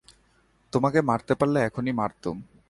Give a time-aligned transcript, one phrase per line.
[0.73, 2.35] তোমাকে মারতে পারলে এখনই মারতুম।